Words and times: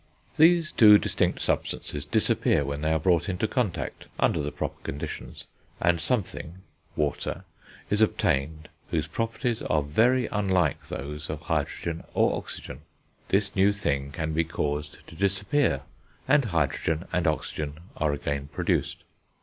These 0.35 0.71
two 0.71 0.97
distinct 0.97 1.41
substances 1.41 2.05
disappear 2.05 2.65
when 2.65 2.81
they 2.81 2.91
are 2.91 2.99
brought 2.99 3.29
into 3.29 3.47
contact, 3.47 4.05
under 4.19 4.41
the 4.41 4.51
proper 4.51 4.81
conditions, 4.81 5.45
and 5.79 6.01
something 6.01 6.63
(water) 6.95 7.43
is 7.91 8.01
obtained 8.01 8.67
whose 8.89 9.05
properties 9.05 9.61
are 9.61 9.83
very 9.83 10.25
unlike 10.25 10.87
those 10.87 11.29
of 11.29 11.41
hydrogen 11.41 12.03
or 12.15 12.35
oxygen; 12.35 12.81
this 13.27 13.55
new 13.55 13.71
thing 13.71 14.11
can 14.11 14.33
be 14.33 14.43
caused 14.43 15.05
to 15.05 15.13
disappear, 15.13 15.81
and 16.27 16.45
hydrogen 16.45 17.07
and 17.13 17.27
oxygen 17.27 17.77
are 17.95 18.11
again 18.11 18.47
produced. 18.47 19.03